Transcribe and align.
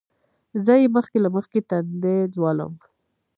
زه 0.63 0.73
یې 0.81 0.87
مخکې 0.95 1.17
له 1.23 1.29
مخکې 1.35 1.59
تندی 1.69 2.17
لولم. 2.35 2.73